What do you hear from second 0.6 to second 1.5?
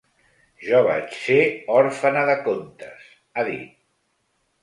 Jo vaig ser